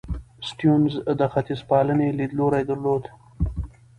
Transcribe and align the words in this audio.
سټيونز 0.47 0.93
د 1.19 1.21
ختیځپالنې 1.33 2.07
لیدلوری 2.19 2.63
درلود. 2.69 3.03